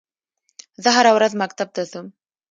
[0.83, 2.07] زه هره ورځ مکتب ته ځم